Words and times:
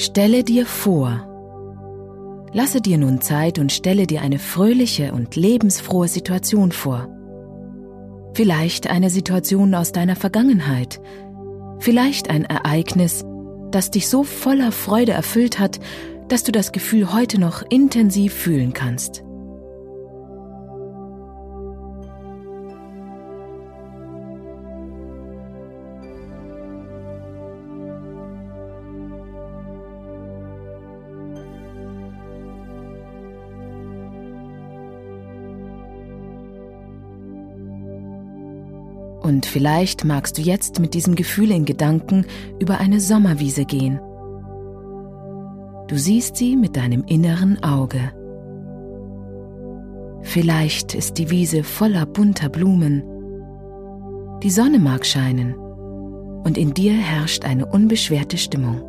Stelle 0.00 0.44
dir 0.44 0.64
vor, 0.64 1.26
lasse 2.52 2.80
dir 2.80 2.98
nun 2.98 3.20
Zeit 3.20 3.58
und 3.58 3.72
stelle 3.72 4.06
dir 4.06 4.22
eine 4.22 4.38
fröhliche 4.38 5.10
und 5.12 5.34
lebensfrohe 5.34 6.06
Situation 6.06 6.70
vor. 6.70 7.08
Vielleicht 8.32 8.88
eine 8.88 9.10
Situation 9.10 9.74
aus 9.74 9.90
deiner 9.90 10.14
Vergangenheit, 10.14 11.00
vielleicht 11.80 12.30
ein 12.30 12.44
Ereignis, 12.44 13.24
das 13.72 13.90
dich 13.90 14.06
so 14.08 14.22
voller 14.22 14.70
Freude 14.70 15.10
erfüllt 15.10 15.58
hat, 15.58 15.80
dass 16.28 16.44
du 16.44 16.52
das 16.52 16.70
Gefühl 16.70 17.12
heute 17.12 17.40
noch 17.40 17.64
intensiv 17.68 18.34
fühlen 18.34 18.72
kannst. 18.74 19.24
Und 39.28 39.44
vielleicht 39.44 40.06
magst 40.06 40.38
du 40.38 40.42
jetzt 40.42 40.80
mit 40.80 40.94
diesem 40.94 41.14
Gefühl 41.14 41.50
in 41.50 41.66
Gedanken 41.66 42.24
über 42.58 42.78
eine 42.78 42.98
Sommerwiese 42.98 43.66
gehen. 43.66 44.00
Du 45.86 45.98
siehst 45.98 46.36
sie 46.36 46.56
mit 46.56 46.76
deinem 46.76 47.04
inneren 47.04 47.62
Auge. 47.62 48.10
Vielleicht 50.22 50.94
ist 50.94 51.18
die 51.18 51.28
Wiese 51.30 51.62
voller 51.62 52.06
bunter 52.06 52.48
Blumen. 52.48 53.02
Die 54.42 54.50
Sonne 54.50 54.78
mag 54.78 55.04
scheinen 55.04 55.54
und 55.54 56.56
in 56.56 56.72
dir 56.72 56.94
herrscht 56.94 57.44
eine 57.44 57.66
unbeschwerte 57.66 58.38
Stimmung. 58.38 58.80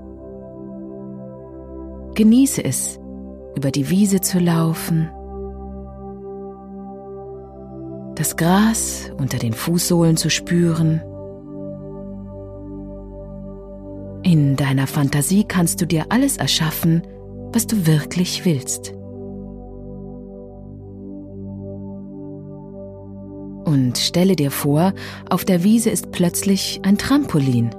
Genieße 2.16 2.64
es, 2.64 2.98
über 3.58 3.72
die 3.72 3.90
Wiese 3.90 4.22
zu 4.22 4.40
laufen 4.40 5.10
das 8.20 8.36
Gras 8.36 9.10
unter 9.18 9.38
den 9.38 9.54
Fußsohlen 9.54 10.18
zu 10.18 10.30
spüren. 10.30 11.02
In 14.24 14.58
deiner 14.58 14.88
Fantasie 14.88 15.46
kannst 15.46 15.80
du 15.80 15.86
dir 15.86 16.08
alles 16.10 16.36
erschaffen, 16.36 17.02
was 17.54 17.66
du 17.66 17.88
wirklich 17.88 18.44
willst. 18.44 18.94
Und 23.64 23.98
stelle 23.98 24.36
dir 24.36 24.52
vor, 24.52 24.94
auf 25.30 25.46
der 25.46 25.64
Wiese 25.64 25.90
ist 25.90 26.12
plötzlich 26.12 26.82
ein 26.84 26.98
Trampolin. 26.98 27.70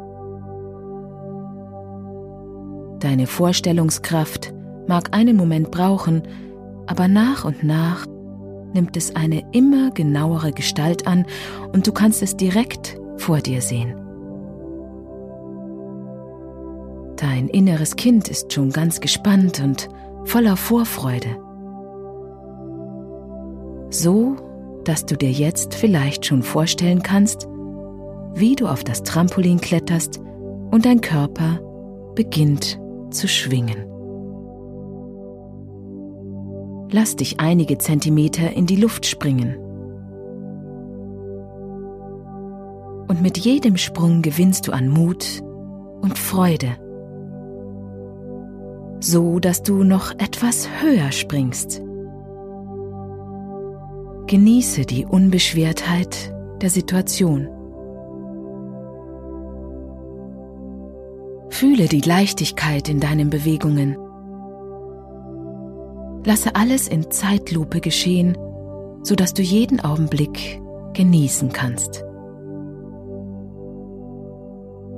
Deine 3.01 3.27
Vorstellungskraft 3.27 4.55
mag 4.89 5.15
einen 5.15 5.37
Moment 5.37 5.71
brauchen, 5.71 6.23
aber 6.87 7.09
nach 7.09 7.45
und 7.45 7.63
nach 7.63 8.07
nimmt 8.73 8.97
es 8.97 9.15
eine 9.17 9.43
immer 9.53 9.91
genauere 9.91 10.53
Gestalt 10.53 11.07
an 11.07 11.27
und 11.73 11.87
du 11.87 11.93
kannst 11.93 12.23
es 12.23 12.37
direkt 12.37 12.99
vor 13.17 13.39
dir 13.39 13.61
sehen. 13.61 13.95
Dein 17.17 17.49
inneres 17.49 17.97
Kind 17.97 18.29
ist 18.29 18.53
schon 18.53 18.71
ganz 18.71 19.01
gespannt 19.01 19.61
und 19.61 19.89
voller 20.25 20.57
Vorfreude. 20.57 21.37
So, 23.91 24.37
dass 24.85 25.05
du 25.05 25.17
dir 25.17 25.31
jetzt 25.31 25.75
vielleicht 25.75 26.25
schon 26.25 26.43
vorstellen 26.43 27.03
kannst, 27.03 27.47
wie 28.33 28.55
du 28.55 28.67
auf 28.67 28.85
das 28.85 29.03
Trampolin 29.03 29.61
kletterst 29.61 30.21
und 30.71 30.87
dein 30.87 31.01
Körper 31.01 31.61
beginnt 32.15 32.81
zu 33.11 33.29
schwingen. 33.29 33.91
Lass 36.93 37.15
dich 37.15 37.39
einige 37.39 37.79
Zentimeter 37.79 38.53
in 38.53 38.67
die 38.67 38.75
Luft 38.75 39.07
springen. 39.07 39.57
Und 43.07 43.23
mit 43.23 43.39
jedem 43.39 43.77
Sprung 43.77 44.23
gewinnst 44.23 44.67
du 44.67 44.73
an 44.73 44.89
Mut 44.89 45.43
und 46.01 46.19
Freude, 46.19 46.77
so 49.01 49.39
dass 49.39 49.63
du 49.63 49.85
noch 49.85 50.13
etwas 50.13 50.69
höher 50.81 51.13
springst. 51.13 51.81
Genieße 54.27 54.83
die 54.83 55.07
Unbeschwertheit 55.07 56.35
der 56.61 56.71
Situation. 56.71 57.49
Fühle 61.51 61.87
die 61.87 62.01
Leichtigkeit 62.01 62.89
in 62.89 63.01
deinen 63.01 63.31
Bewegungen 63.31 63.97
Lasse 66.25 66.55
alles 66.55 66.89
in 66.89 67.11
Zeitlupe 67.11 67.81
geschehen, 67.81 68.37
sodass 69.03 69.33
du 69.33 69.43
jeden 69.43 69.81
Augenblick 69.81 70.61
genießen 70.95 71.53
kannst. 71.53 72.05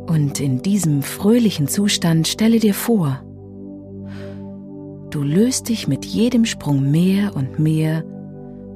Und 0.06 0.40
in 0.40 0.62
diesem 0.62 1.02
fröhlichen 1.02 1.68
Zustand 1.68 2.26
stelle 2.28 2.58
dir 2.58 2.74
vor, 2.74 3.22
du 5.10 5.22
löst 5.22 5.68
dich 5.68 5.86
mit 5.86 6.04
jedem 6.04 6.44
Sprung 6.44 6.90
mehr 6.90 7.36
und 7.36 7.58
mehr 7.58 8.04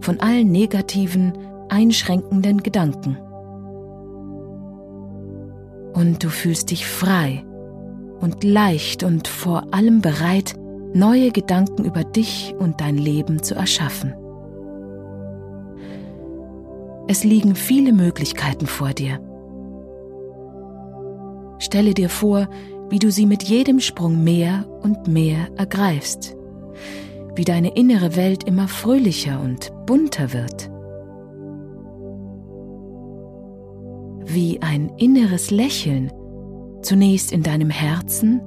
von 0.01 0.21
allen 0.21 0.51
negativen, 0.53 1.33
einschränkenden 1.69 2.63
Gedanken. 2.63 3.19
Und 5.95 6.23
du 6.23 6.29
fühlst 6.29 6.71
dich 6.71 6.87
frei 6.87 7.45
und 8.21 8.45
leicht 8.45 9.03
und 9.03 9.27
vor 9.27 9.75
allem 9.75 10.01
bereit, 10.01 10.55
neue 10.97 11.31
Gedanken 11.31 11.85
über 11.85 12.05
dich 12.05 12.55
und 12.59 12.81
dein 12.81 12.97
Leben 12.97 13.43
zu 13.43 13.55
erschaffen. 13.55 14.15
Es 17.07 17.23
liegen 17.23 17.55
viele 17.55 17.93
Möglichkeiten 17.93 18.67
vor 18.67 18.91
dir. 18.91 19.21
Stelle 21.59 21.95
dir 21.95 22.09
vor, 22.09 22.49
wie 22.89 22.99
du 22.99 23.11
sie 23.11 23.27
mit 23.27 23.43
jedem 23.43 23.81
Sprung 23.81 24.25
mehr 24.25 24.67
und 24.83 25.07
mehr 25.07 25.49
ergreifst, 25.57 26.37
wie 27.35 27.45
deine 27.45 27.75
innere 27.77 28.17
Welt 28.17 28.45
immer 28.45 28.67
fröhlicher 28.67 29.41
und 29.41 29.73
bunter 29.87 30.33
wird, 30.33 30.71
wie 34.25 34.63
ein 34.63 34.91
inneres 34.97 35.51
Lächeln 35.51 36.11
zunächst 36.83 37.33
in 37.33 37.43
deinem 37.43 37.71
Herzen 37.71 38.41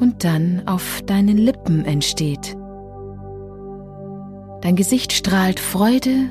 und 0.00 0.24
dann 0.24 0.62
auf 0.66 1.02
deinen 1.02 1.36
Lippen 1.36 1.84
entsteht. 1.84 2.56
Dein 4.60 4.76
Gesicht 4.76 5.12
strahlt 5.12 5.60
Freude 5.60 6.30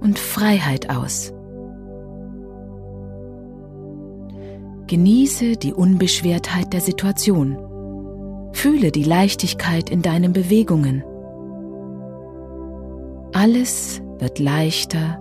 und 0.00 0.18
Freiheit 0.18 0.90
aus. 0.90 1.32
Genieße 4.86 5.56
die 5.56 5.72
Unbeschwertheit 5.72 6.72
der 6.72 6.80
Situation. 6.80 7.58
Fühle 8.52 8.90
die 8.90 9.04
Leichtigkeit 9.04 9.90
in 9.90 10.02
deinen 10.02 10.32
Bewegungen. 10.32 11.02
Alles 13.32 14.00
wird 14.18 14.38
leichter 14.38 15.20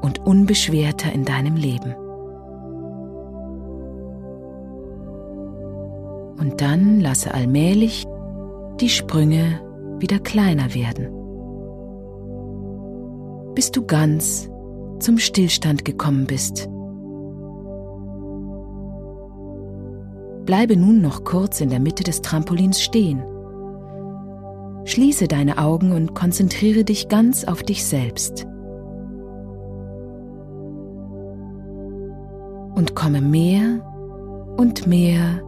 und 0.00 0.20
unbeschwerter 0.20 1.12
in 1.12 1.24
deinem 1.24 1.56
Leben. 1.56 1.94
Und 6.38 6.60
dann 6.60 7.00
lasse 7.00 7.32
allmählich 7.32 8.04
die 8.80 8.88
Sprünge 8.88 9.60
wieder 9.98 10.18
kleiner 10.18 10.74
werden, 10.74 11.08
bis 13.54 13.70
du 13.70 13.86
ganz 13.86 14.50
zum 14.98 15.18
Stillstand 15.18 15.84
gekommen 15.84 16.26
bist. 16.26 16.68
Bleibe 20.44 20.76
nun 20.76 21.00
noch 21.00 21.24
kurz 21.24 21.60
in 21.60 21.70
der 21.70 21.80
Mitte 21.80 22.04
des 22.04 22.20
Trampolins 22.20 22.82
stehen. 22.82 23.22
Schließe 24.84 25.26
deine 25.26 25.56
Augen 25.56 25.92
und 25.92 26.14
konzentriere 26.14 26.84
dich 26.84 27.08
ganz 27.08 27.44
auf 27.44 27.62
dich 27.62 27.86
selbst. 27.86 28.46
Und 32.74 32.94
komme 32.94 33.22
mehr 33.22 33.80
und 34.58 34.86
mehr 34.86 35.40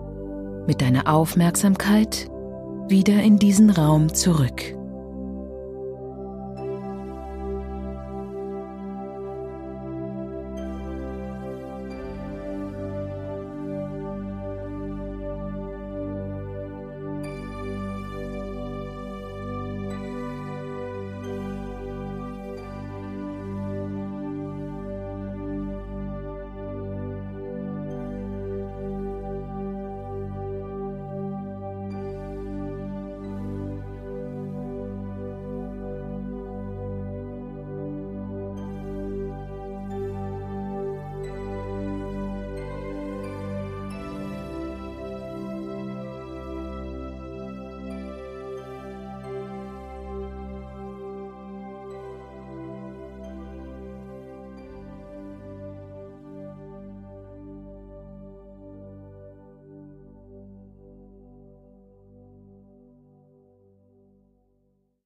mit 0.67 0.81
deiner 0.81 1.13
Aufmerksamkeit 1.13 2.29
wieder 2.89 3.23
in 3.23 3.39
diesen 3.39 3.71
Raum 3.71 4.15
zurück. 4.15 4.77